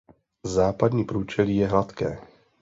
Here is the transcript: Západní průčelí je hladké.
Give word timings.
Západní 0.45 1.03
průčelí 1.03 1.55
je 1.57 1.67
hladké. 1.67 2.19